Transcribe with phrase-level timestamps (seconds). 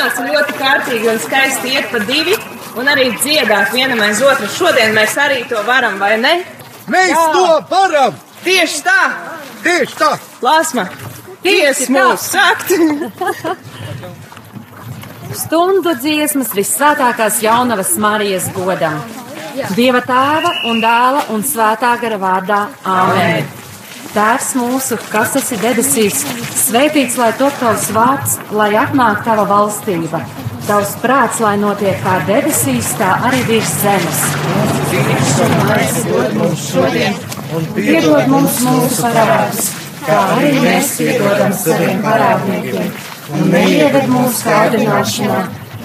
[0.00, 2.32] sanāca ļoti kārtīgi un skaisti iet pa divi
[2.80, 4.46] un arī dziedāt vienam aiz otru.
[4.48, 6.40] Šodien mēs arī to varam, vai ne?
[6.88, 7.24] Mēs Jā.
[7.34, 8.14] to varam!
[8.44, 9.00] Tieši tā!
[9.64, 10.10] Tieši tā!
[10.40, 10.86] Lāsma!
[11.44, 12.72] Tieši mūs sakt!
[15.42, 18.96] Stundu dziesmas visvētākās jaunavas Marijas godam.
[19.76, 23.59] Dieva tēva un dēla un svētā gara vārdā Āmen.
[24.10, 26.24] Tēvs mūsu, kas esi debesīs,
[26.58, 30.24] svētīts lai top tavs vārds, lai atnāk tava valstība.
[30.66, 34.24] Tavs prāts, lai notiek kā debesīs, tā arī virs zemes.
[37.78, 39.72] Piedod mums mūsu parādus,
[40.02, 42.94] kā arī mēs piedodam saviem parādniekiem,
[43.30, 45.42] un neieved mūsu kārdināšanā,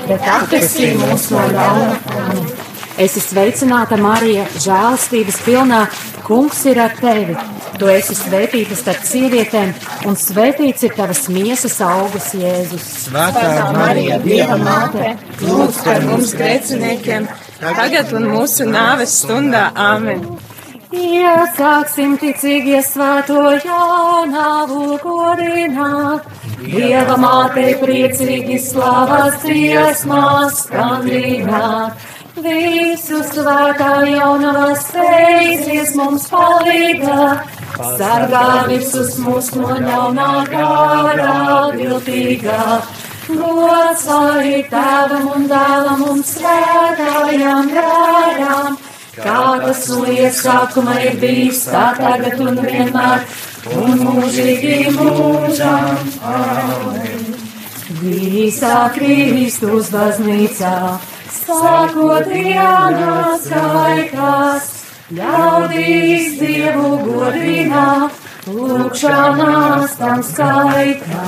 [0.10, 2.65] bet atpestī mūs no ļauna.
[2.96, 5.82] Esi sveicināta, Marija, žēlastības pilnā,
[6.24, 7.36] kungs ir ar tevi.
[7.76, 9.74] Tu esi svētīta starp sievietēm,
[10.08, 12.86] un svētīts ir tavas miesas augus, Jēzus.
[13.10, 15.12] Svētā Marija, Dieva māte,
[15.44, 17.28] lūdz par mums grēciniekiem,
[17.60, 19.68] tagad un mūsu nāves stundā.
[19.76, 20.24] Āmen!
[20.96, 26.32] Iesāksim ticīgi svēto jaunavu godināt,
[26.64, 32.14] Dieva mātei priecīgi slavas dziesmās skandināt.
[32.36, 37.28] Visu svētā jaunavas steidzies mums palīgā,
[37.96, 41.38] sargā visus mūs no ļaunā gārā
[41.78, 42.66] viltīgā.
[43.30, 48.78] Gods lai tēvam un dēlam un svētājām gārām,
[49.16, 53.26] kā tas no iesākuma ir bijis, tā tagad un vienmēr,
[53.80, 56.06] un mūžīgi mūžām.
[56.36, 57.28] Amen.
[58.04, 60.78] Visā Kristus baznīcā
[61.46, 64.70] sākot dienas skaitās,
[65.14, 68.10] ļaudīs Dievu godinā,
[68.50, 71.28] lūkšanās tam skaitā.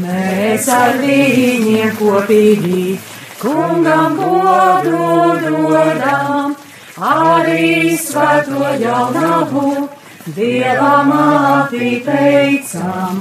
[0.00, 2.96] Mēs ar viņiem kopīgi
[3.42, 5.02] kungam godu
[5.44, 6.56] dodam,
[6.96, 9.88] arī svēto jaunavu
[10.34, 13.20] Dieva māti teicam,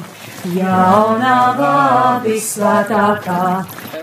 [0.55, 3.41] jaunavā visvētākā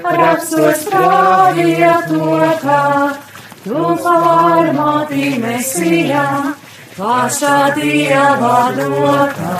[0.04, 2.80] rakstos pravietotā,
[3.64, 6.26] tu formāti mesijā,
[6.96, 9.56] pašā dievā dotā,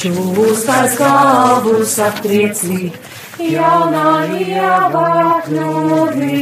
[0.00, 2.90] čūskas galvus aptriecī,
[3.38, 5.12] jaunā ievā
[5.46, 6.40] kļūdī,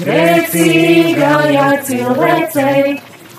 [0.00, 2.94] grēcīgajai cilvēcei,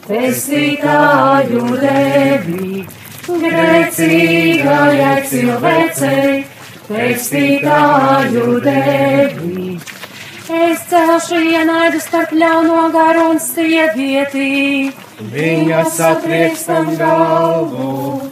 [0.06, 2.86] pestītāju devi,
[3.26, 6.36] grēcīgajai cilvēcei,
[6.90, 9.76] pestītāju devi.
[10.46, 14.92] Es celšu ienaidu starp ļauno garu un sievieti.
[15.34, 18.30] Viņa satriektam galvu.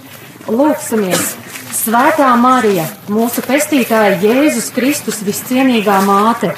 [0.52, 1.34] Lūksimies!
[1.74, 6.52] Svētā Marija, mūsu pestītāja Jēzus Kristus viscienīgā māte,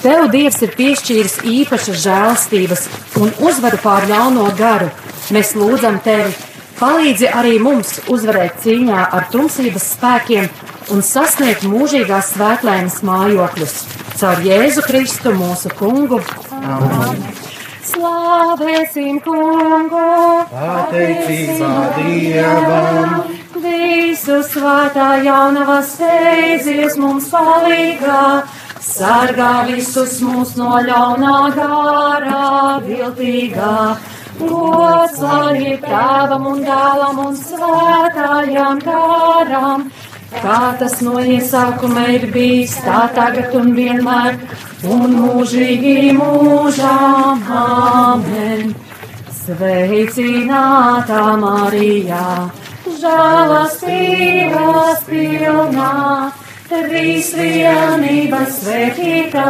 [0.00, 2.86] Tev Dievs ir piešķīris īpašas žēlstības
[3.20, 4.86] un uzvaru pār ļauno garu.
[5.34, 6.32] Mēs lūdzam Tevi,
[6.78, 10.48] palīdzi arī mums uzvarēt cīņā ar tumsības spēkiem
[10.94, 13.76] un sasniegt mūžīgās svētlainas mājokļus.
[14.20, 16.18] Caur Jēzu Kristu mūsu kungu.
[16.60, 17.22] Amen.
[17.90, 20.02] Slavēsim kungu,
[20.50, 23.14] pateicībā Dievam.
[23.60, 28.20] Visu svētā jaunavas steidzies mums palīgā,
[28.84, 32.46] sargā visus mūs no ļaunā gārā,
[32.86, 33.74] viltīgā.
[34.40, 39.90] Gods lai tēvam un dēlam un svētājām gārām
[40.38, 44.38] kā tas no iesākuma ir bijis, tā tagad un vienmēr,
[44.86, 47.42] un mūžīgi mūžām.
[47.62, 48.74] Amen.
[49.40, 52.26] Sveicinātā Marijā,
[53.00, 55.94] žēlastības pilnā,
[56.70, 59.48] trīs vienības svētītā,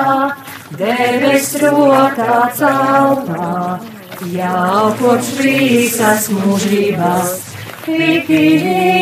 [0.80, 3.52] debes rokā celtā,
[4.32, 7.49] jau kopš visas mūžības
[7.84, 8.40] tiki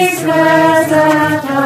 [0.08, 1.62] izvēlētā,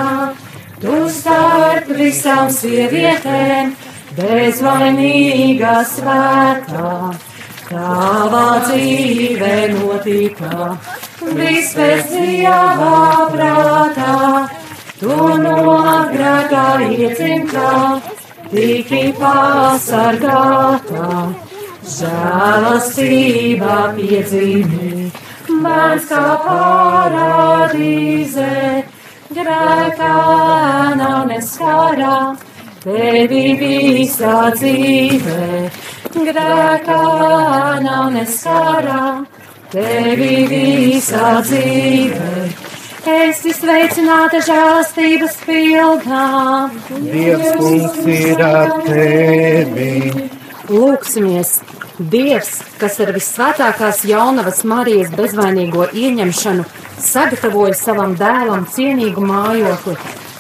[0.83, 3.75] tu starp visām sievietēm,
[4.19, 6.93] bezvainīgā svētā.
[7.73, 10.57] Tavā dzīve notika,
[11.39, 12.99] viss pēc dievā
[13.33, 14.17] prātā,
[15.01, 15.79] tu no
[16.13, 17.73] grēkā iedzimtā,
[18.53, 21.09] tiki pasargātā,
[21.97, 24.93] žēlastībā piedzīvē
[25.65, 28.49] bērns kā parādīze,
[29.37, 30.17] grēkā
[31.01, 32.17] nav neskarā,
[32.85, 35.47] tevi visā dzīvē,
[36.17, 37.01] grēkā
[37.87, 39.05] nav neskarā,
[39.75, 42.33] tevi visā dzīvē.
[43.13, 46.27] esi sveicināta žēlastības pilnā.
[47.03, 49.91] Dievs kungs ir ar tevi.
[50.71, 51.51] Lūksimies!
[51.99, 56.65] Dievs, kas ar vissvētākās jaunavas Marijas bezvainīgo ieņemšanu
[57.05, 59.99] sagatavoja savam dēlam cienīgu mājokli,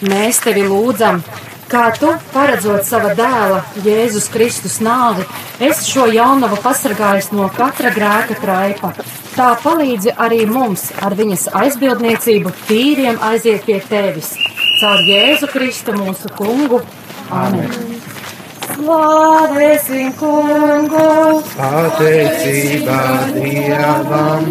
[0.08, 1.20] mēs tevi lūdzam,
[1.68, 5.28] kā tu, paredzot sava dēla Jēzus Kristus nāvi,
[5.60, 8.94] esi šo jaunavu pasargājis no katra grēka traipa.
[9.36, 14.34] Tā palīdzi arī mums ar viņas aizbildniecību tīriem aiziet pie tevis.
[14.80, 16.80] Caur Jēzu Kristu mūsu kungu.
[17.32, 17.91] Amen!
[18.82, 21.02] Slavēsim kungu!
[21.54, 24.48] Pateicībā Dievam,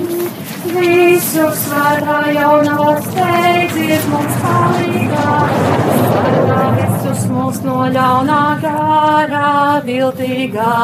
[0.72, 5.34] Visu svētā jaunā steidzies mums palīgā.
[6.14, 9.52] Sargā visus mūs no ļaunā gārā
[9.90, 10.78] viltīgā.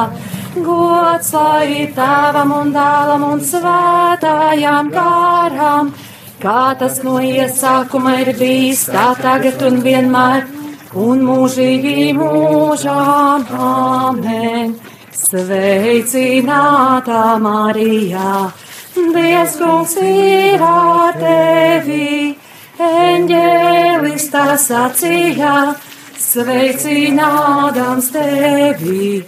[0.67, 5.95] Gods lai ir tēvam un dēlam un svētājām gārām.
[6.43, 10.56] Kā tas no iesākuma ir bijis, tā tagad un vienmēr.
[10.95, 14.77] Un mūžīgi mūžām amen.
[15.11, 18.53] Sveicinātā Marijā,
[18.95, 22.37] Dievs kungs ir ar tevi,
[22.79, 25.75] eņģēlis tā sacīja,
[26.21, 29.25] sveicinādams tevi,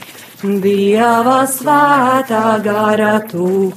[0.64, 3.74] Dieva svētā gara tu,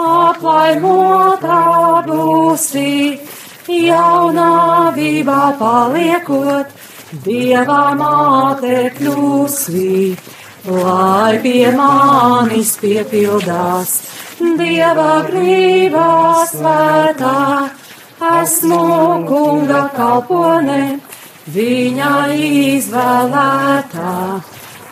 [0.00, 1.60] aplaimotā
[2.08, 3.20] būsi,
[3.68, 10.16] jaunavībā paliekot, Dieva māte kļūsi,
[10.66, 13.92] lai pie manis piepildās
[14.58, 16.08] Dieva grībā
[16.50, 17.36] svētā.
[18.26, 18.80] Esmu
[19.28, 20.98] kunga kalpone,
[21.54, 24.14] viņa izvēlētā,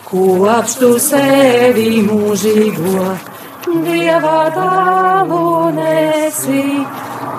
[0.06, 3.08] kopš tu sevi mūžīgo,
[3.66, 5.42] Dieva dāvu
[5.80, 6.62] nesi.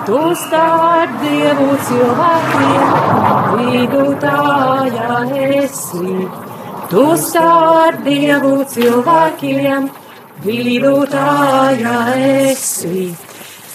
[0.06, 5.20] Tu starp dievu cilvēkiem, vidutāja
[5.60, 6.16] esi.
[6.90, 9.88] Tu starp dievu cilvēkiem,
[10.44, 13.08] vidutāja esi.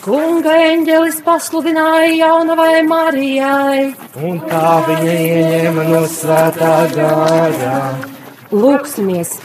[0.02, 3.94] Kunga eņģelis pasludināja jaunavai Marijai.
[4.18, 7.76] un tā viņa ieņēma no svētā gārā.
[8.52, 9.36] Lūksimies,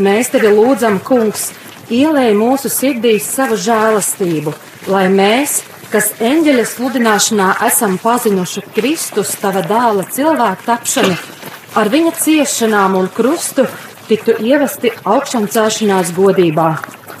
[0.00, 1.50] mēs tevi lūdzam, kungs,
[1.92, 4.54] ielēj mūsu sirdīs savu žēlastību,
[4.88, 5.60] lai mēs,
[5.92, 11.16] kas eņģeļa sludināšanā esam pazinuši Kristus, tava dēla cilvēku tapšanu,
[11.78, 13.66] ar viņa ciešanām un krustu
[14.08, 16.70] tiktu ievesti augšām celšanās godībā.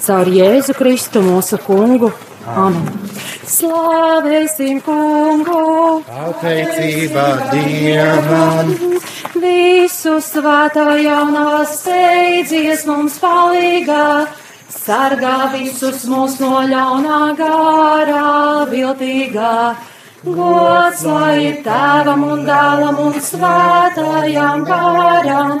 [0.06, 2.12] Caur Jēzu Kristu mūsu kungu.
[2.46, 2.84] Amen.
[3.46, 6.02] Slavēsim kungu!
[6.06, 8.72] Pateicībā Dievam,
[9.42, 14.26] Visu svētā jaunā steidzies mums palīgā,
[14.72, 18.22] sargā visus mūs no ļaunā gārā
[18.70, 19.58] viltīgā.
[20.26, 25.52] Gods lai ir tēvam un dēlam un svētājām gārām,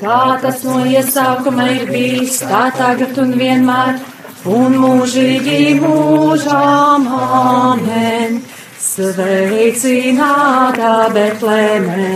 [0.00, 3.98] kā tas no iesākuma ir bijis, tā tagad un vienmēr,
[4.48, 8.40] un mūžīgi mūžām amen.
[8.88, 12.08] Sveicinātā Betlēmē,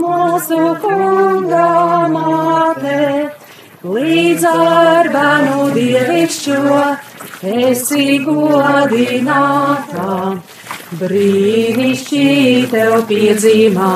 [0.00, 1.68] mūsu kunga
[2.14, 3.02] māte,
[3.80, 6.80] līdz ar bērnu dievišķo,
[7.48, 10.16] esi godinātā,
[11.00, 12.26] brīnišķī
[12.72, 13.92] tev piedzīmā,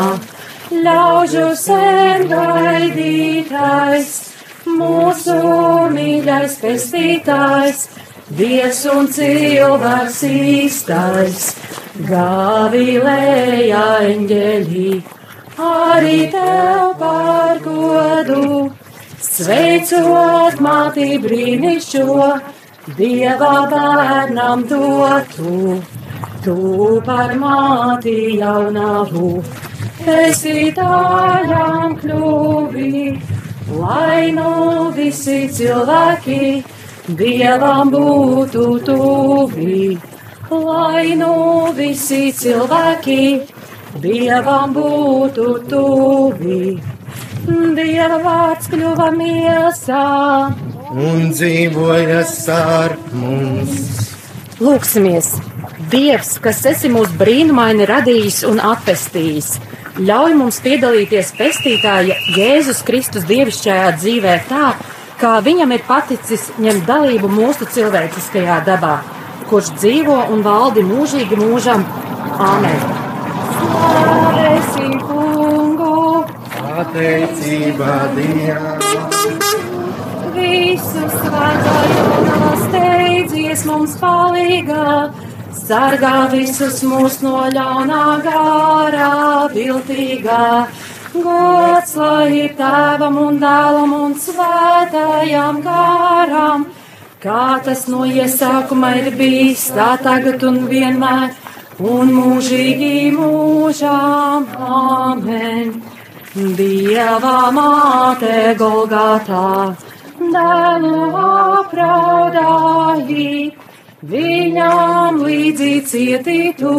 [0.86, 4.14] ļaužu sen gaidītais,
[4.64, 5.36] mūsu
[5.92, 7.88] mīļais pestītājs,
[8.24, 11.42] Dievs un cilvēks īstais,
[12.08, 14.94] Gavilēja eņģeļi,
[15.60, 18.72] arī tev par godu,
[19.34, 22.18] sveicot māti brīnišķo,
[22.98, 25.78] Dieva bērnam dotu,
[26.44, 26.56] tu
[27.06, 29.30] par māti jaunavu,
[30.14, 33.02] esi tājām kļuvi,
[33.80, 34.52] lai nu
[34.98, 36.40] visi cilvēki
[37.18, 39.98] Dievam būtu tuvi,
[40.52, 41.34] lai nu
[41.76, 43.22] visi cilvēki
[44.04, 46.93] Dievam būtu tuvi.
[47.44, 50.04] Dieva vārds kļuva miesā.
[50.94, 54.14] un dzīvoja starp mums.
[54.62, 55.34] Lūksimies!
[55.92, 59.58] Dievs, kas esi mūs brīnumaini radījis un atpestījis,
[60.00, 64.72] ļauj mums piedalīties pestītāja Jēzus Kristus dievišķajā dzīvē tā,
[65.20, 68.96] kā viņam ir paticis ņemt dalību mūsu cilvēciskajā dabā,
[69.50, 71.84] kurš dzīvo un valdi mūžīgi mūžam.
[72.40, 72.80] Āmen!
[73.58, 75.13] Slavēsim!
[76.94, 78.82] Pateicībā Dievam,
[80.34, 84.92] Visu svētā jaunā steidzies mums palīgā,
[85.58, 89.08] sargā visus mūs no ļaunā gārā
[89.56, 90.44] viltīgā.
[91.16, 96.68] Gods lai ir tēvam un dēlam un svētājām gārām,
[97.26, 101.34] kā tas no iesākuma ir bijis, tā tagad un vienmēr,
[101.82, 104.46] un mūžīgi mūžām.
[104.78, 105.74] Amen.
[106.34, 109.70] Dieva māte Golgatā,
[110.18, 111.02] dēlu
[111.62, 113.26] apraudāji,
[114.02, 116.72] viņām līdzi cietītu,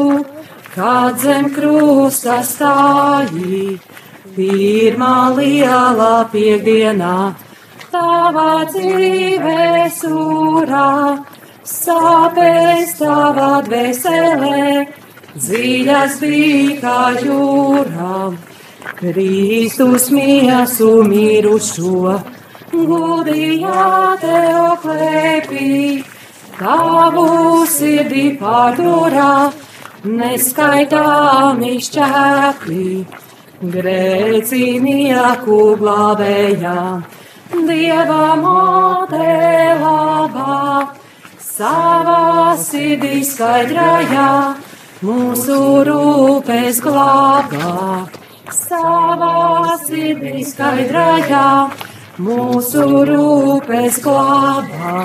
[0.74, 3.80] kad zem krusta stāji.
[4.36, 7.16] Pirmā liela piekdienā,
[7.94, 10.90] tavā dzīvē surā,
[11.64, 14.84] sāpēs tavā dvēselē,
[15.48, 18.36] dziļas bija kā jūrām.
[18.94, 22.20] Kristus miesu mirušo,
[22.72, 23.86] gudījā
[24.22, 26.04] tev klēpī,
[26.60, 27.26] tavu
[27.66, 29.32] sirdī pārdurā,
[30.06, 32.88] neskaitāmi šķēpī,
[33.76, 36.80] grēcinieku glābējā,
[37.56, 39.34] Dieva māte
[39.82, 40.60] labā,
[41.42, 44.30] savā sirdī skaidrajā,
[45.06, 48.15] mūsu rūpes glābā
[48.86, 51.46] savā sirdī skaidrajā,
[52.22, 55.02] mūsu rūpes glābā.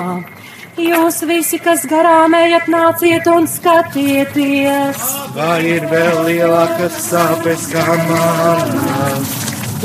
[0.81, 5.01] Jūs visi, kas garām ejat, nāciet un skatieties.
[5.35, 9.33] Vai ir vēl lielākas sāpes kā manas?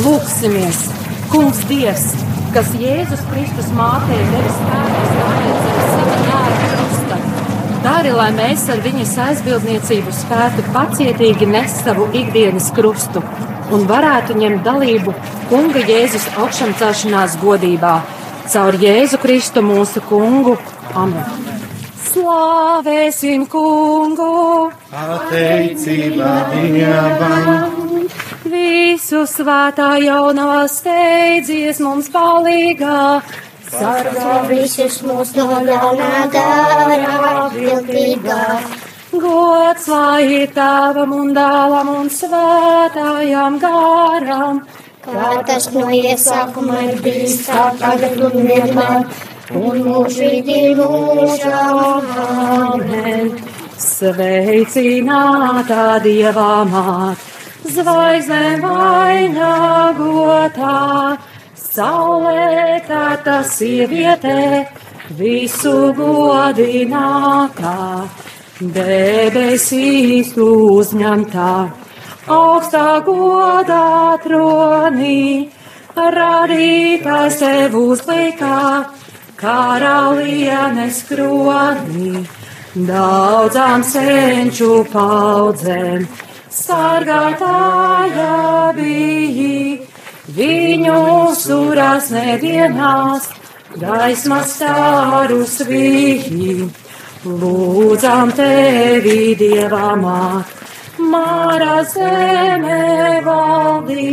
[0.05, 0.85] Lūksimies,
[1.33, 2.07] Kungs Dievs,
[2.55, 5.43] kas Jēzus Kristus mātei devis spēkus zem
[5.91, 7.21] sava dēla krusta.
[7.87, 13.25] Dari, lai mēs ar viņas aizbildniecību spētu pacietīgi nest savu ikdienas krustu
[13.75, 15.15] un varētu ņemt dalību
[15.51, 17.97] Kunga Jēzus augšām celšanās godībā
[18.53, 20.57] caur Jēzu Kristu mūsu Kungu.
[20.95, 21.25] Amen!
[22.07, 24.71] Slavēsim Kungu!
[24.93, 28.07] Pateicībā Dievam!
[28.47, 33.01] Visu svētā jaunā steidzies mums palīgā!
[33.67, 38.43] Sargā visus mūs no ļaunā dārā viltīgā.
[39.21, 44.57] Gods lai ir tēvam un dēlam un svētājām gārām,
[45.07, 49.07] Kā tas no iesākuma ir bijis, tā tagad un vienmēr,
[49.55, 52.03] un mūžīgi mūžām.
[52.25, 53.31] Amen.
[53.79, 57.23] Sveicinātā Dievā māt,
[57.77, 60.73] zvaigzne vainagotā,
[61.55, 64.43] saulē tā tas sievietē,
[65.21, 67.77] visu godinātā,
[68.61, 71.53] debesīs uzņemtā,
[72.33, 75.51] augstā godā tronī,
[75.97, 78.61] radītājs tev uzlikā,
[79.37, 82.25] karalienes kronī,
[82.89, 86.09] daudzām senču paudzēm,
[86.49, 88.33] sargātāja
[88.79, 89.83] biji,
[90.33, 91.05] viņu
[91.37, 93.29] surās nedienās,
[93.77, 96.73] gaismas starus vīji,
[97.27, 100.53] lūdzām tevi dievā māt,
[100.97, 104.07] Māra zeme valdī,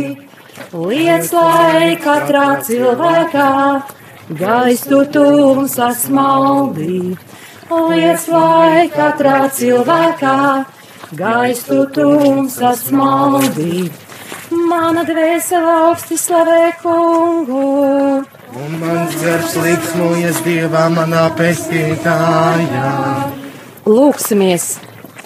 [0.74, 3.50] liec lai katrā cilvēkā
[4.40, 7.16] gaistu tumsas maldī.
[7.70, 10.36] Liec lai katrā cilvēkā
[11.16, 13.88] gaistu tumsas maldī.
[14.50, 17.64] Mana dvēsele augsti slavē kungu.
[18.54, 22.90] Un mans gars liksmojas Dievā manā pestītājā.
[23.90, 24.66] Lūksimies,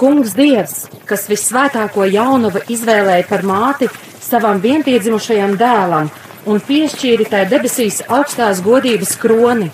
[0.01, 3.91] Kungs Dievs, kas visvētāko jaunuvu izvēlēja par māti
[4.25, 6.09] savam vienpiedzimušajam dēlam
[6.49, 9.69] un piešķīri tai debesīs augstās godības kroni.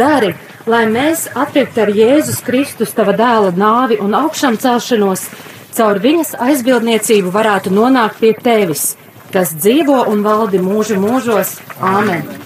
[0.00, 0.32] Dari,
[0.64, 5.28] lai mēs atpirkt ar Jēzus Kristus tava dēla nāvi un augšām celšanos,
[5.76, 8.94] caur viņas aizbildniecību varētu nonākt pie tevis,
[9.36, 11.58] kas dzīvo un valdi mūžu mūžos.
[11.76, 12.45] Āmen!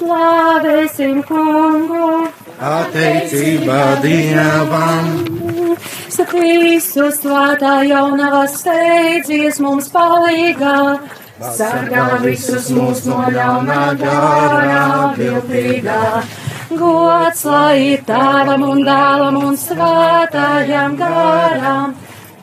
[0.00, 2.28] Slāvēsim kungu!
[2.56, 5.10] Pateicībā Dievam!
[6.40, 10.72] Visu svētā jaunavā steidzies mums palīgā,
[11.58, 14.80] sargā visus mūs no ļaunā gārā
[15.18, 16.00] viltīgā.
[16.80, 21.96] Gods lai tēvam un dēlam un svētājām gārām,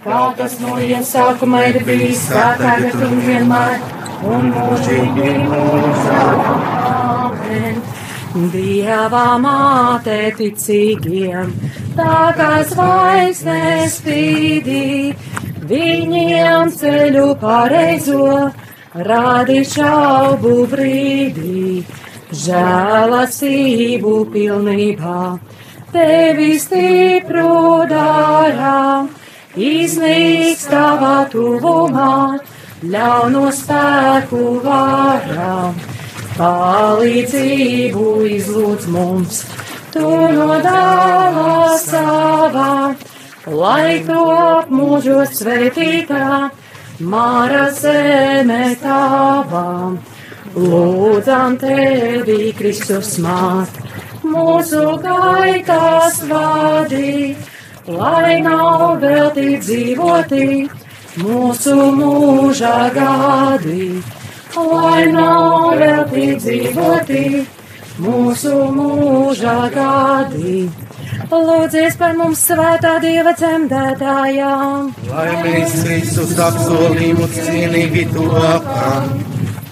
[0.06, 3.78] kā tas no iesākuma ir bijis, kā tagad un vienmēr,
[4.36, 7.07] un mūžīgi mūžā.
[7.58, 7.82] Amen.
[8.54, 11.54] Dievā māte ticīgiem,
[11.98, 15.16] tā kā zvaigznes spīdī,
[15.72, 18.52] viņiem ceļu pareizo,
[19.10, 21.82] rādi šaubu brīdī,
[22.46, 25.22] žēlastību pilnībā.
[25.92, 29.10] tevi stipru darām,
[29.58, 32.38] iznīks tavā tuvumā,
[32.84, 35.97] ļauno spēku varām.
[36.38, 39.38] Palīdzību izlūdz mums,
[39.90, 42.74] tu no dāvā savā,
[43.50, 46.28] lai to apmūžot svētītā,
[47.14, 49.96] māra zeme tavām.
[50.58, 53.82] Lūdzam tevi, Kristus māt,
[54.22, 57.34] mūsu gaitās vadī,
[57.90, 60.48] lai nav veltīt dzīvotī,
[61.26, 63.90] mūsu mūža gadi,
[64.72, 67.24] lai nav veltīt dzīvotī,
[68.02, 70.68] mūsu mūža gadi.
[71.28, 74.92] Lūdzies par mums svētā Dieva dzemdētājām.
[75.12, 79.10] Lai mēs Kristus apsolījumus cienīgi topam.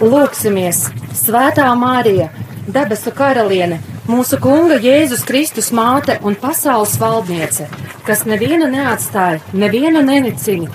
[0.01, 0.82] Lūksimies,
[1.15, 2.27] Svētā Mārija,
[2.68, 7.70] debesu karaliene, mūsu Kunga Jēzus Kristus māte un pasaules valdniece,
[8.06, 10.68] kas nevienu neatstāja, nevienu nenicina,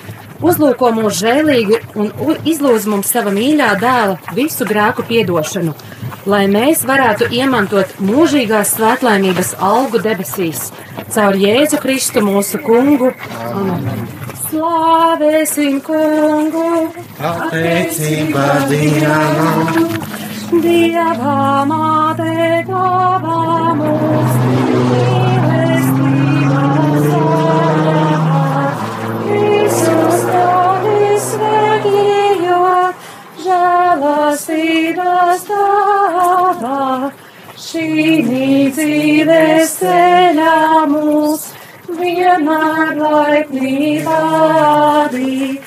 [0.44, 2.12] uzlūko mūs žēlīgi un
[2.48, 5.74] izlūdz mums sava mīļā dēla visu grēku piedošanu,
[6.30, 10.70] lai mēs varētu iemantot mūžīgās svētlaimības algu debesīs,
[11.14, 13.12] caur Jēzu Kristu mūsu Kungu.
[13.50, 14.08] Amen.
[14.50, 16.90] Slāvēsim Kungu!
[17.20, 19.84] Pateicība Dievam,
[20.64, 21.36] Dievā
[21.70, 22.32] māte
[22.66, 23.36] glābā
[23.78, 25.29] mūs,
[34.40, 37.12] žēlastības tavā.
[37.60, 38.22] Šī
[38.72, 41.50] dzīves ceļā mūs
[41.88, 44.20] vienmēr laipnībā
[44.56, 45.60] vadī,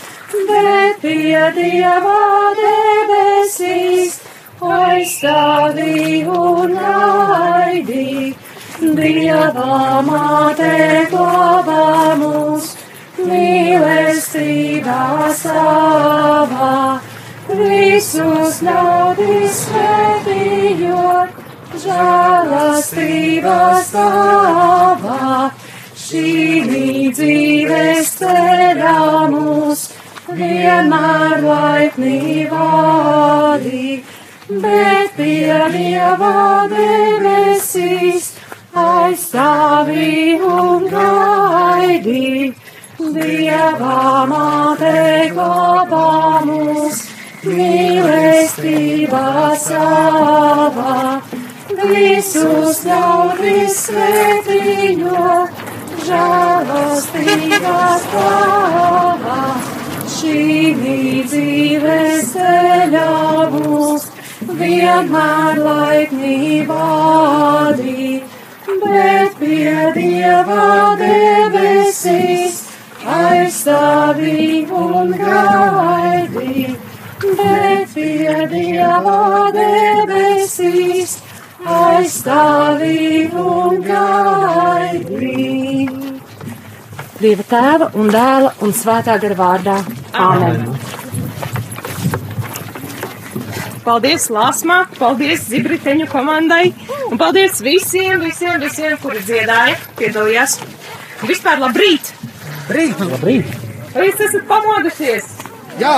[0.49, 2.21] bet pie Dieva
[2.57, 4.19] debesīs
[4.61, 8.33] aizstāvī un gaidī.
[8.81, 12.73] Dieva māte glābā mūs
[13.21, 17.02] mīlestībā savā,
[17.59, 21.43] visus ļaudis svētījot,
[21.83, 25.51] žēlastības tavā.
[26.03, 28.97] Šī dzīves ceļā
[29.33, 29.85] mūs
[30.29, 33.87] vienmēr laipni vadī,
[34.49, 36.35] bet pie Dieva
[36.73, 38.33] debesīs
[38.73, 42.53] aizstāvī un gaidī.
[43.13, 44.93] Dieva māte
[45.33, 46.05] glābā
[46.47, 47.02] mūs
[47.43, 49.27] mīlestībā
[49.59, 51.19] savā,
[51.79, 55.63] visus ļaudis svētījot
[56.07, 59.39] žēlastības tavā.
[60.13, 60.43] Šī
[60.79, 63.07] dzīves ceļā
[63.55, 64.03] būs
[64.59, 68.07] vienmēr laipni vadī,
[68.83, 70.69] bet pie Dieva
[71.01, 72.55] debesīs
[73.03, 75.92] aizstāvī un gaidī,
[77.39, 81.17] bet pie Dieva debesīs
[81.63, 85.43] aizstāvī un gaidī.
[87.19, 89.77] Dieva tēva un dēla un svētā gara vārdā.
[90.13, 90.65] Āmen!
[93.83, 96.69] Paldies Lāsmā, paldies Zibriteņu komandai
[97.09, 100.59] un paldies visiem, visiem, visiem, kuri dziedāja, piedalījās.
[101.21, 102.13] Un vispār labrīt!
[102.71, 103.57] Rīt, labrīt!
[103.93, 105.27] Vai jūs esat pamodušies?
[105.81, 105.97] Jā,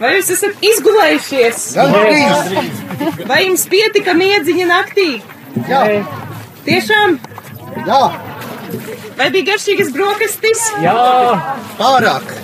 [0.00, 1.62] Vai jūs esat izgulējušies?
[1.76, 2.82] gandrīz!
[3.28, 5.06] Vai jums pietika miedziņa naktī?
[5.70, 5.82] Jā,
[6.66, 7.16] Tiešām?
[7.86, 8.00] jā,
[9.16, 10.66] Vai bija garšīgas brokastis?
[11.78, 12.34] pārāk!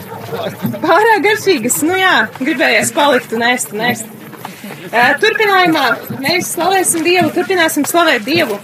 [0.80, 4.08] Pārāk garšīgas, nu jā, gribējās palikt un ēst un ēst.
[5.20, 5.84] Turpinājumā
[6.22, 8.56] mēs slavēsim Dievu, turpināsim slavēt Dievu.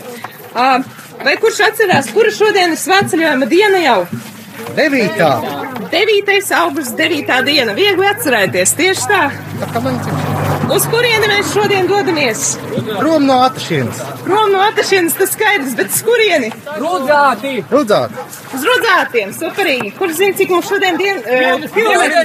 [0.54, 3.98] Vai kurš atcerās, kura šodien ir svētceļojuma diena jau?
[4.78, 5.30] Devītā!
[5.90, 6.52] 9.
[6.58, 7.42] augusts, 9.
[7.46, 7.74] diena.
[7.76, 9.22] Viegli atcerēties, tieši tā.
[10.68, 12.42] Uz kurieni mēs šodien dodamies?
[12.98, 14.00] prom no atašienes!
[14.26, 16.50] Prom no atašienes, tas skaidrs, bet uz kurieni?
[16.76, 17.54] Rudzāti!
[17.72, 18.18] Rudzāt!
[18.54, 19.94] Uz rodzātiem, superīgi.
[19.98, 22.16] Kurš zina, cik mums šodien dien, uh, kilometri?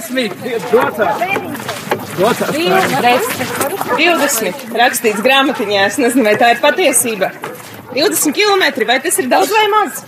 [3.97, 4.65] 20.
[4.81, 7.31] Rakstīts grāmatiņā, es nezinu, vai tā ir patiesība.
[7.95, 10.03] 20 km, vai tas ir daudz vai maz?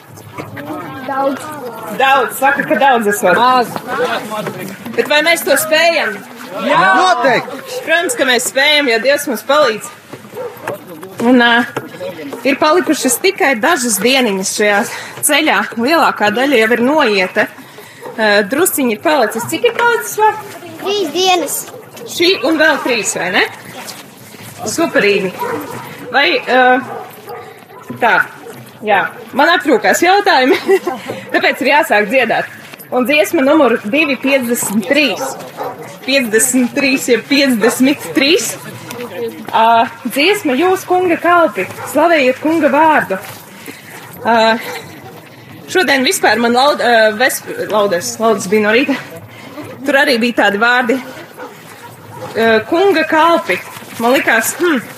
[1.07, 1.64] Daudz.
[1.99, 3.37] Daudz, saka, ka daudz esot.
[3.37, 3.69] Maz!
[4.95, 6.15] Bet vai mēs to spējam?
[6.55, 7.61] Noteikti!
[7.85, 9.91] Protams, ka mēs spējam, ja Dievs mums palīdz.
[11.25, 11.69] Un uh,
[12.45, 14.81] ir palikušas tikai dažas dieniņas šajā
[15.25, 15.59] ceļā.
[15.79, 17.47] Lielākā daļa jau ir noieta.
[18.15, 19.47] Uh, drusciņi ir palicis.
[19.51, 20.39] Cik ir palicis vēl?
[20.83, 21.57] Trīs dienas.
[22.05, 23.45] Šī un vēl trīs, vai ne?
[24.69, 25.31] Superīgi.
[26.13, 26.93] Vai uh,
[28.01, 28.15] tā,
[28.85, 28.99] Jā,
[29.33, 30.57] man aptrūkās jautājumi,
[31.33, 32.51] tāpēc ir jāsāk dziedāt.
[32.93, 35.15] Un dziesma numur 253.
[36.05, 38.35] 53, jeb 53.
[39.49, 43.17] Uh, dziesma jūs, kunga kalpi, slavējiet kunga vārdu.
[44.21, 44.61] Uh,
[45.71, 48.97] šodien vispār man laud, uh, vesp, laudes, laudes bija no rīta.
[49.85, 50.99] Tur arī bija tādi vārdi.
[50.99, 53.57] Uh, kunga kalpi.
[53.97, 54.94] Man likās, hmm,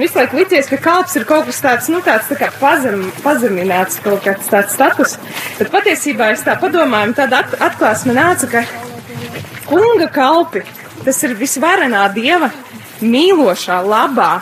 [0.00, 4.00] visu laiku licies, ka kalps ir kaut kas tāds, nu, tāds tā kā pazem, pazemināts,
[4.04, 5.16] kaut kāds tāds status.
[5.58, 8.64] Bet patiesībā es tā padomāju, tāda at, atklāsme nāca, ka
[9.68, 10.64] kunga kalpi,
[11.04, 12.50] tas ir visvarenā dieva
[13.00, 14.32] mīlošā, labā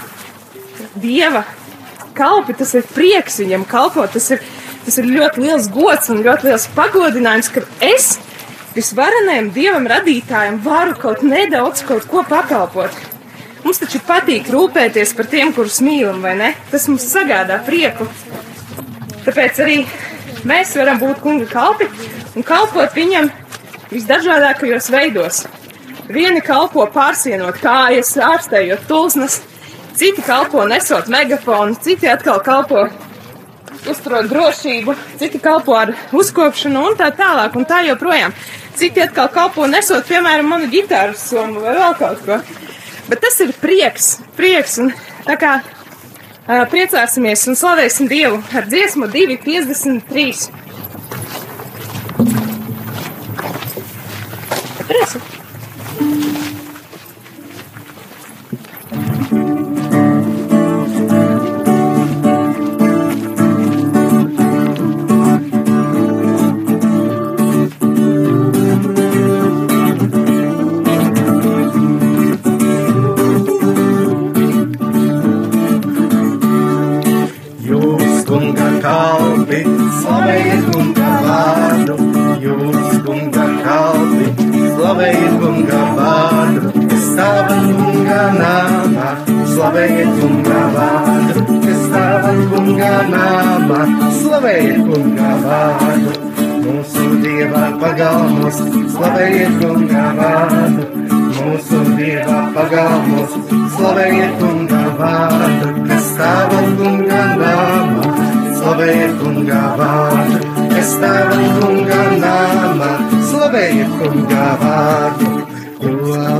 [0.98, 1.44] dieva
[2.18, 4.42] kalpi, tas ir prieks viņam kalpot, tas ir,
[4.86, 8.16] tas ir ļoti liels gods un ļoti liels pagodinājums, ka es
[8.74, 13.17] visvarenajam dievam radītājam varu kaut nedaudz kaut ko pakalpot.
[13.64, 16.52] Mums taču patīk rūpēties par tiem, kurus mīlam, vai ne?
[16.70, 18.06] Tas mums sagādā prieku.
[19.26, 19.78] Tāpēc arī
[20.48, 21.88] mēs varam būt kunga kalpi
[22.38, 23.30] un kalpot viņam
[23.90, 25.42] visdažādākajos veidos.
[26.08, 29.42] Vieni kalpo pārsienot kājas, ārstējot tulznas,
[29.98, 32.86] citi kalpo nesot megafonu, citi atkal kalpo
[33.88, 38.32] uzturot drošību, citi kalpo ar uzkopšanu un tā tālāk un tā joprojām.
[38.78, 42.40] Citi atkal kalpo nesot, piemēram, manu ģitāru somu vai vēl kaut ko.
[43.08, 44.92] Bet tas ir prieks, prieks un
[45.40, 50.67] kā uh, priecāsimies un slavēsim Dievu ar dziesmu 253.
[98.48, 100.84] Pagalmos, slavējiet kunga vārdu.
[101.38, 103.34] Mūsu dieva pagalmos,
[103.76, 105.72] slavējiet kunga vārdu.
[105.96, 108.04] Es tava kunga nāmā,
[108.58, 110.40] slavējiet kunga vārdu.
[110.78, 112.90] Es tava kunga nāmā,
[113.30, 115.32] slavējiet kunga vārdu.
[115.78, 115.96] Jo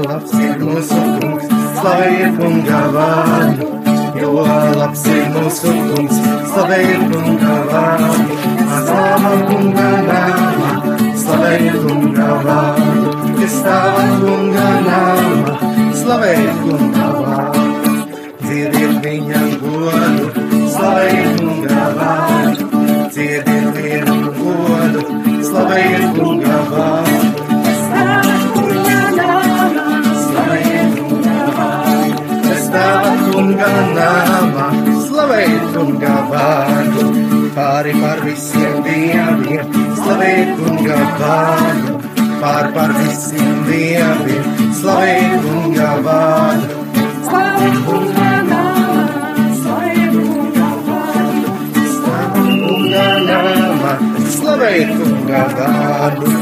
[0.09, 3.75] labs ir mūsu kungs, slavējiet kunga vārdu.
[4.19, 6.23] Jo labs ir mūsu kungs,
[6.55, 8.41] slavējiet kunga vārdu.
[8.79, 10.98] Slava kunga nāmā,
[11.29, 13.11] slavējiet kunga vārdu.
[13.45, 15.57] Es tava kunga nāmā,
[16.01, 17.97] slavējiet kunga vārdu.
[18.45, 22.85] Dziediet viņa godu, slavējiet kunga vārdu.
[23.13, 25.05] Dziediet viņa godu,
[25.51, 27.35] slavējiet kunga vārdu.
[33.29, 34.67] Kunga nāmā,
[35.07, 37.48] slavējiet kunga vārdu.
[37.59, 41.95] Pāri par visiem dieviem, slavējiet kunga vārdu.
[42.39, 44.45] Pāri par visiem dieviem,
[44.79, 46.77] slavējiet kunga vārdu.
[47.27, 49.09] Slavējiet kunga nāmā,
[49.65, 51.57] slavējiet kunga vārdu.
[51.97, 53.97] Slavējiet kunga nāmā,
[54.37, 56.37] slavējiet kunga vārdu.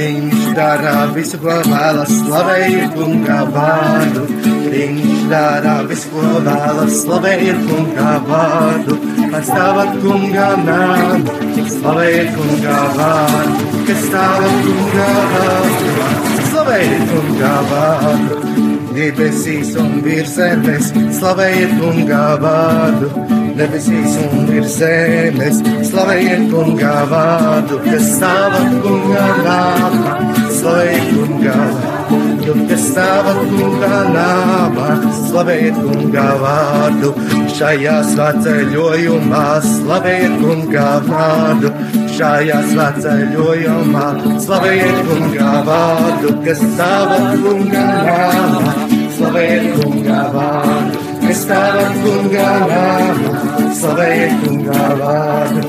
[0.00, 4.24] Viņš dara visu, ko vēlas, slavējiet kunga vārdu.
[4.72, 8.96] Viņš dara visu, ko vēlas, slavējiet kunga vārdu.
[9.32, 11.36] Pastāvat kunga nāmu,
[11.72, 13.70] slavējiet kunga vārdu.
[13.88, 16.08] Kas stāvat kunga vārdu,
[16.50, 18.40] slavējiet kunga vārdu.
[18.92, 20.90] Debesīs un virs zemes,
[21.20, 23.08] slavējiet kunga vārdu.
[23.56, 27.80] Debesīs un virs zemes, slavējiet kunga vārdu.
[27.88, 30.20] Kas stāvat kunga nāmu,
[30.60, 32.31] slavējiet kunga vārdu.
[32.42, 34.86] Kas stāvat kunga nāmā,
[35.28, 37.12] slavējiet kunga vārdu.
[37.54, 41.70] Šajā svētceļojumā slavējiet kunga vārdu.
[42.16, 44.08] Šajā svētceļojumā
[44.42, 46.34] slavējiet kunga vārdu.
[46.48, 48.74] Kas stāvat kunga nāmā,
[49.20, 51.06] slavējiet kunga vārdu.
[51.22, 55.64] Kas stāvat kunga nāmā, slavējiet kunga vārdu.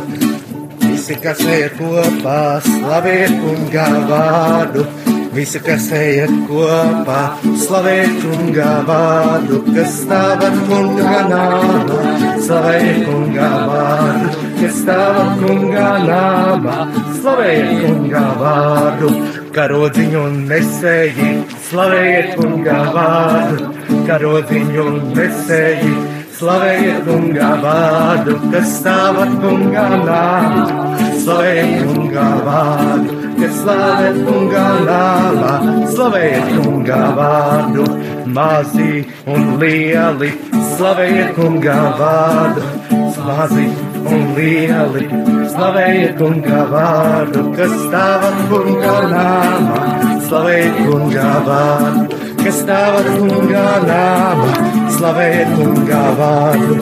[0.89, 4.89] Visi, kas iet kopā, slavējiet kunga vārdu.
[5.33, 7.21] Visi, kas ejiet kopā,
[7.63, 11.97] slavējiet kunga vārdu, kas stāvat kunga nāmā,
[12.45, 16.77] slavējiet kunga vārdu, kas stāvat kunga nāmā,
[17.17, 19.13] slavējiet kunga vārdu,
[19.57, 21.31] karodziņu un nesēji,
[21.71, 23.71] slavējiet kunga vārdu,
[24.11, 25.95] karodziņu un nesēji,
[26.33, 30.63] Slavējiet kungā vārdu, kas stāvat kungā nāmā.
[31.23, 35.51] Slavējiet kungā vārdu, kas slavēt kungā nāmā.
[35.93, 37.85] Slavējiet kungā vārdu,
[38.35, 40.31] mazi un lieli.
[40.73, 42.65] Slavējiet kungā vārdu,
[43.27, 43.69] mazi
[44.03, 45.07] un lieli.
[45.53, 49.81] Slavējiet kungā vārdu, kas stāvat kungā nāmā.
[50.27, 54.47] Slavējiet kungā vārdu kas stāvat kungā nāma,
[54.97, 56.75] slavējiet kungā vārdu.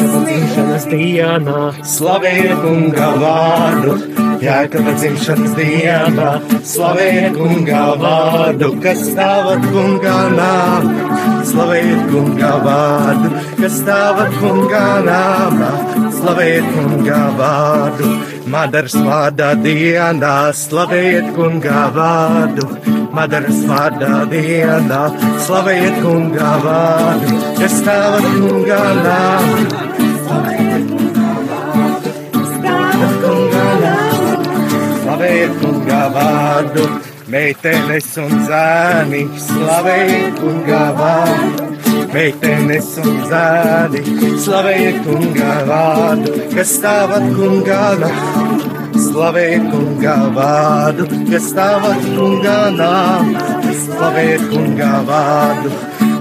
[0.00, 1.58] Dzimšanas dienā,
[1.94, 3.98] slavējiet kungā vārdu.
[4.42, 6.30] Jēkaba dzimšanas dienā,
[6.66, 15.68] slavējiet kungā vārdu, kas stāvat kungā nāma, slavējiet kungā vārdu, kas stāvat kungā nāma,
[16.18, 18.10] slavējiet kungā vārdu.
[18.50, 22.66] Madaras vārdā dienā, slavējiet kungā vārdu.
[23.14, 25.02] Madaras vārdā dienā,
[25.46, 29.68] slavējiet kungā vārdu, kas stāvat kungā nāma.
[32.58, 33.61] Stāvat kungā nāma,
[35.22, 36.84] slavējiet kungā vārdu,
[37.30, 41.68] meitenes un zēni, slavējiet kungā vārdu.
[42.12, 44.02] Meitenes un zēni,
[44.42, 53.32] slavējiet kungā vārdu, kas stāvat kungā nāma slavējiet kungā vārdu, kas stāvat kungā nām,
[53.86, 55.72] slavējiet kungā vārdu.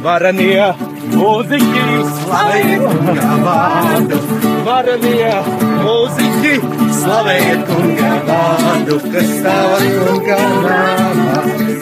[0.06, 0.70] Varanie
[1.16, 1.84] mūziķi,
[2.22, 4.22] slavējiet kungā vārdu,
[4.66, 5.32] varanie
[5.82, 6.54] mūziķi,
[7.02, 11.22] slavējiet kungā vārdu, kas stāvat kungā nām,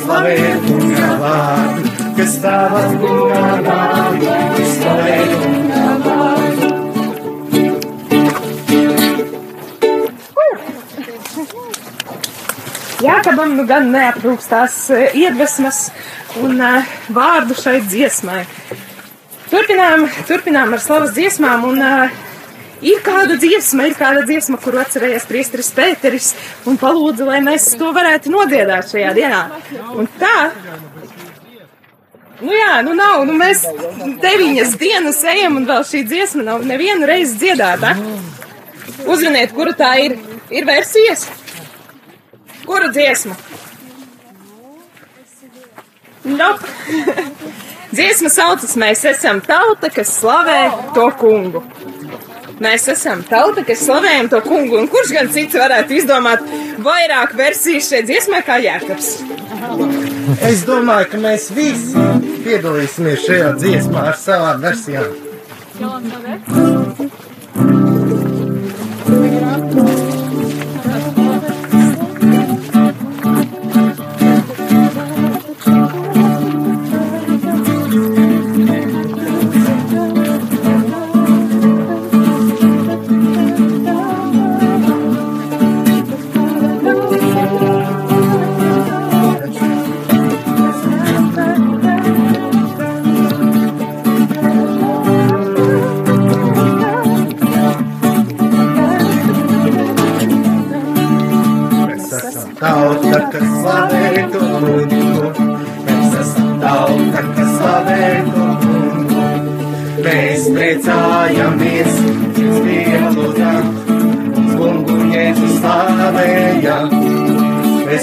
[0.03, 4.19] slavējiet kungā vārdu, kas stāvat kungā nām,
[4.75, 6.69] slavējiet kungā vārdu.
[12.99, 15.85] Jākabam nu gan neatrūkstās eh, iedvesmas
[16.43, 18.41] un uh, vārdu šai dziesmai.
[19.49, 22.17] Turpinām, turpinām ar slavas dziesmām un uh,
[22.85, 26.29] ir kāda dziesma, ir kāda dziesma, kuru atcerējies priesteris Pēteris
[26.69, 29.43] un palūdza, lai mēs to varētu nodiedāt šajā dienā.
[29.95, 30.37] Un tā.
[32.39, 33.65] Nu jā, nu nav, nu mēs
[34.23, 37.97] deviņas dienas ejam un vēl šī dziesma nav nevienu reizi dziedāta.
[39.07, 40.19] Uzruniet, kura tā ir.
[40.49, 41.27] Ir versijas?
[42.65, 43.35] Kuru dziesmu?
[46.25, 46.65] Nope.
[47.93, 50.59] Dziesma saucas Mēs esam tauta, kas slavē
[50.93, 51.63] to kungu.
[52.59, 56.43] Mēs esam tauta, kas slavējam to kungu, un kurš gan cits varētu izdomāt
[56.83, 59.07] vairāk versijas šeit dziesmai kā Jēkabs?
[60.49, 62.03] Es domāju, ka mēs visi
[62.43, 65.15] piedalīsimies šajā dziesmā ar savām versijām.
[65.79, 67.98] Mēs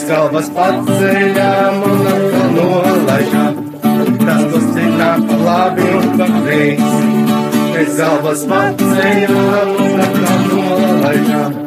[0.08, 3.62] galvas paceļam un atkal nolaižam.
[4.26, 7.04] Tas, kas citām pa labi un pa kreisi.
[7.76, 11.62] Mēs galvas paceļam un atkal nolaižam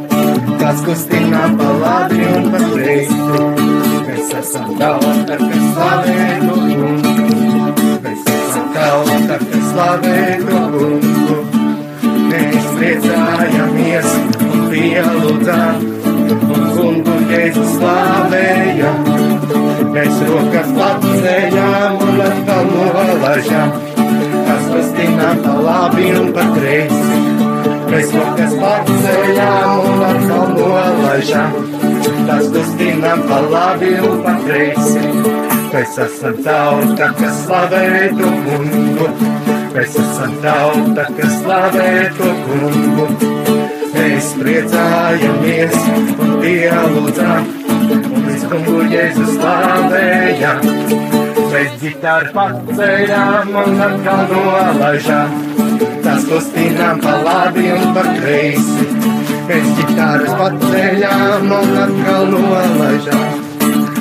[0.60, 3.20] kas kustinā pa labi un pa kreisi.
[4.08, 6.90] Mēs esam tauta, kas slavē kungu.
[8.04, 11.40] Mēs esam tauta, kas slavē kungu.
[12.30, 14.12] Mēs priecājamies
[14.50, 15.88] un pielūdzam,
[16.90, 19.10] un kungu Jēzu slavējam.
[19.94, 23.74] Mēs rokas paceļam un atkal nolaižam,
[24.48, 27.20] kas kustinā pa labi un pa kreisi.
[27.90, 31.60] Mēs rokas paceļām un atkal nolaižam,
[32.30, 35.06] tas kustinām pa labi un pa kreisi.
[35.70, 37.84] Mēs esam tauta, kas slavē
[38.18, 39.12] to kungu.
[39.76, 43.49] Mēs esam tauta, kas slavē to kungu.
[44.20, 45.76] Mēs priecājamies
[46.20, 47.46] un pielūdzam,
[47.88, 50.66] un mēs kungu Jēzu slavējam.
[51.54, 55.38] Mēs ģitāru paceļām un atkal nolaižam
[56.04, 58.90] tas kustinām pa labi un pa kreisi.
[59.48, 63.40] Mēs ģitāras paceļām un atkal nolaižām.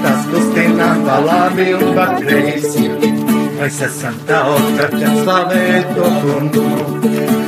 [0.02, 3.17] Tas kustinām pa labi un pa kreisi.
[3.58, 5.62] Mēs esam tauta, kas slavē
[5.96, 6.62] to kungu.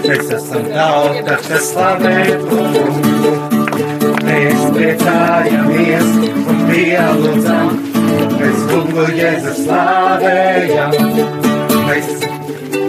[0.06, 2.14] Mēs esam tauta, kas slavē
[2.48, 3.34] to kungu.
[4.26, 6.10] Mēs priecājamies
[6.50, 7.70] un pielūdzam.
[8.40, 10.98] Mēs kungu Jēzu slavējam.
[11.86, 12.10] Mēs,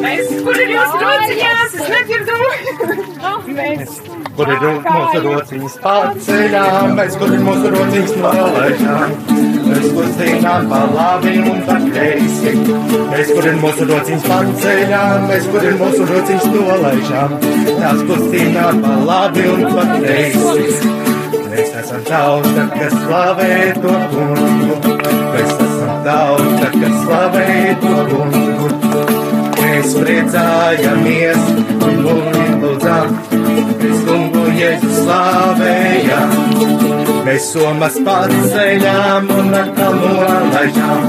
[0.02, 1.71] Mēs, kur ir jūsu rociņās?
[1.92, 2.36] Es nedzirdu.
[3.52, 3.98] Mēs.
[4.36, 9.16] kur ir mūsu rociņas pārceļām, mēs kur ir mūsu rociņas nolaižām.
[9.66, 12.54] Mēs kustinām pa labi un pa kreisi.
[13.12, 17.36] Mēs kur ir mūsu rociņas pārceļām, mēs kur ir mūsu rociņas nolaižām.
[17.82, 20.96] Tās kustinām pa labi un pa kreisi.
[21.52, 23.52] Mēs esam tauta, kas slavē
[23.84, 24.80] to kungu.
[25.36, 27.50] Mēs esam tauta, kas slavē
[27.84, 28.51] to kungu.
[29.72, 31.44] Mēs priecājamies
[31.88, 33.12] un mūžīgi lūdzam.
[33.80, 36.34] Mēs kungu Jēzu slavējam.
[37.24, 41.06] Mēs somas paceļām un atkal nolaižām.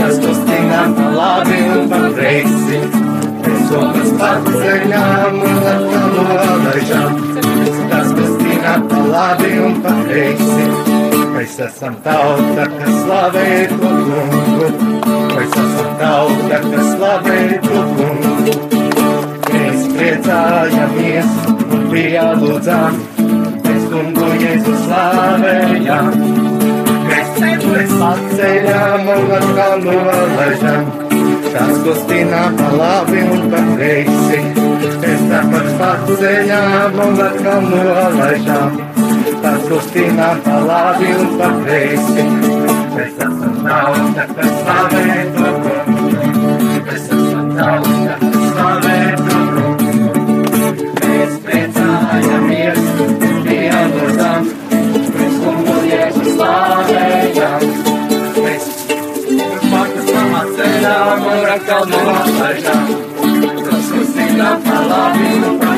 [0.00, 2.80] Tas kustinām pa labi un pa kreisi.
[3.44, 7.20] Mēs somas paceļām un atkal nolaižām.
[7.92, 10.66] Tas kustinām pa labi un pa kreisi.
[11.36, 14.83] Mēs esam tauta, kas slavē to kungu.
[15.44, 18.52] Mēs esam tauta, kas slavē to kungu.
[19.50, 21.34] Mēs priecājamies
[21.90, 22.96] pielūdzam.
[23.66, 26.08] Mēs kungu Jēzu slavējam.
[27.10, 30.88] Mēs mēs paceļam un atkal nolaižam.
[31.50, 34.40] Tas kustinām pa labi un pa kreisi.
[35.04, 38.80] Mēs tāpat paceļam un atkal nolaižam.
[39.44, 42.24] Tas kustinām pa labi un pa kreisi.
[42.94, 45.04] Mēs esam tauta, kas slavē
[45.36, 46.10] to kungu.
[46.86, 50.08] Mēs esam tauta, kas slavē to kungu.
[51.00, 52.82] Mēs priecājamies
[53.48, 54.50] pielūdzam.
[55.16, 57.68] Mēs kungu Jēzu slavējam.
[58.44, 58.70] Mēs
[59.70, 62.92] pakas pamaceļām un atkal nolaižam.
[63.64, 65.73] Tas kustinām pa labi un pa kreisi.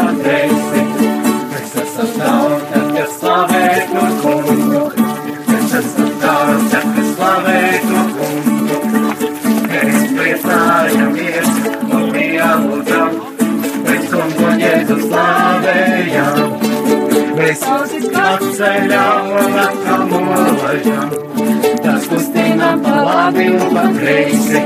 [0.00, 0.82] Labi un pa kreisi.
[1.50, 4.82] Mēs esam tauta, kas slavē to kungu.
[5.48, 8.78] Mēs esam tauta, kas slavē to kungu.
[9.70, 11.50] Mēs priecājamies
[11.90, 13.18] un pielūdzam.
[13.86, 16.68] Mēs kungu Jēzu slavējam.
[17.40, 17.64] Mēs
[18.20, 21.16] atceļam un atkal nolaižam.
[21.80, 24.64] Tas kustinām pa labi un pa kreisi.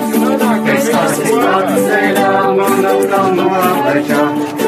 [0.67, 4.64] Mēs atceļam un atkal nolaižam.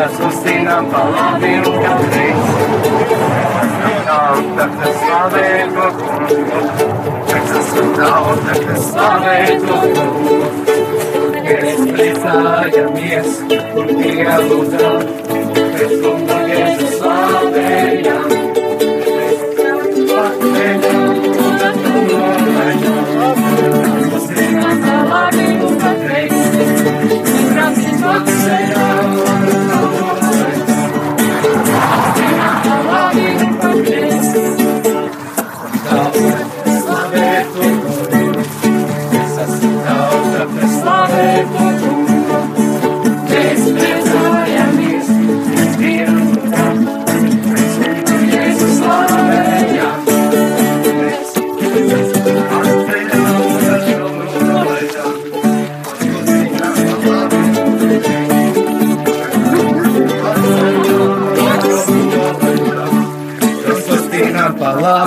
[0.00, 2.68] Tas kustinām pa labi un pa kreisi.
[4.06, 5.42] Tauta, kas slavē
[5.74, 6.62] to kungu.
[7.28, 9.36] Mēs esam tauta, kas slavē
[9.66, 10.40] to kungu.
[11.50, 15.08] Mēs priecājamies un pielūdzam.
[15.60, 18.39] Mēs kungu Jēzu slavējam.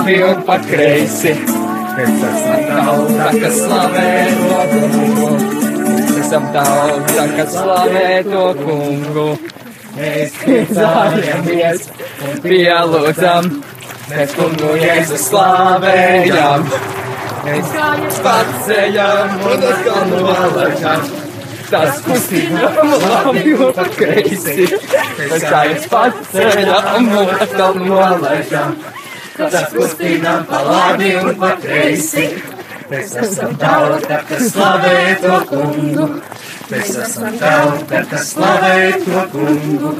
[0.04, 1.32] Labi un pa kreisi.
[1.96, 5.28] Mēs esam tauta, kas slavē to kungu.
[5.80, 9.28] Mēs esam tauta, kas slavē to kungu.
[9.96, 11.86] Mēs priecājamies
[12.26, 13.48] un pielūdzam.
[14.10, 16.66] Mēs kungu Jēzu slavējam.
[17.46, 21.06] Mēs paceļam un atkal nolaižam.
[21.70, 24.68] Tas kustinām labi un pa kreisi.
[24.68, 28.76] Mēs kājas paceļam un atkal nolaižam.
[29.34, 32.28] Tas kustinām pa labi un pa kreisi.
[32.90, 36.06] Mēs esam tauta, kas slavē to kungu.
[36.70, 39.90] Mēs esam tauta, kas slavē to kungu.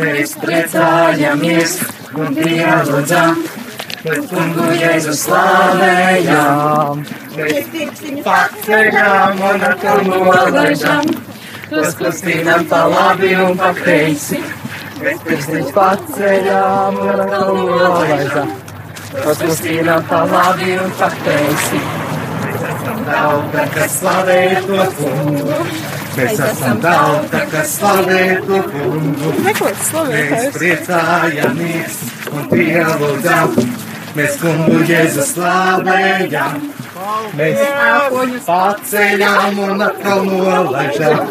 [0.00, 1.76] Mēs priecājamies
[2.18, 3.42] un pielūdzam.
[4.00, 7.04] Mēs kungu Jēzu slavējam.
[7.36, 11.12] Mēs paceļam un atkal nolaižam.
[11.70, 14.40] Tos kustinām pa labi un pa kreisi.
[15.00, 18.50] Mēs pirkstiņš paceļam un atkal nolaižam.
[19.10, 21.80] Tos kustinām pa labi un pa kreisi.
[22.40, 25.58] Mēs esam tauta, kas slavē to kungu.
[26.18, 29.34] Mēs esam tauta, kas slavē to kungu.
[29.46, 32.00] Mēs priecājamies
[32.34, 33.56] un pieaugam.
[34.16, 36.56] Mēs kungu Jēzu slavējam.
[37.38, 37.60] Mēs
[38.46, 41.30] paceļam un atkal nolaižam.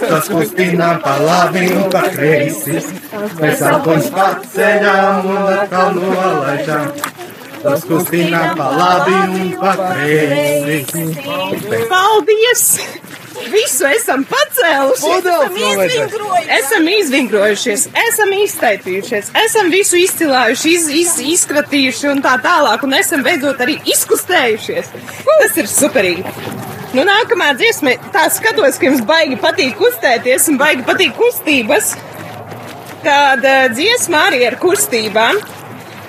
[0.00, 2.80] Tas kustinām pa labi un pa kreisi.
[3.40, 6.90] Mēs atkal paceļam un atkal nolaižam.
[7.64, 11.06] Tas kustinām pa labi un pa kreisi.
[11.92, 12.68] Paldies!
[13.52, 16.52] Visu esam pacēluši, esam, izvingrojušies.
[16.58, 23.24] esam izvingrojušies, esam iztaipījušies, esam visu izcilājuši, iz, iz, izkratījuši un tā tālāk, un esam
[23.26, 24.92] beidzot arī izkustējušies.
[25.26, 26.36] Tas ir superīgi.
[26.94, 31.94] Nu, nākamā dziesma, tā skatos, ka jums baigi patīk kustēties un baigi patīk kustības.
[33.04, 35.40] Tāda dziesma arī ar kustībām.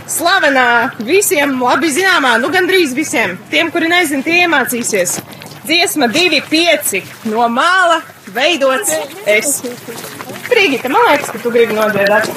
[0.05, 0.67] Slavenā
[1.01, 3.33] visiem labi zināmā, nu gandrīz visiem.
[3.49, 5.17] Tiem, kuri nezin, tie iemācīsies.
[5.65, 7.01] Dziesma 2,5
[7.31, 8.01] no māla
[8.35, 8.91] veidots
[9.25, 9.61] es.
[10.45, 12.29] Brīgita, man liekas, ka tu gribi nodziedāt.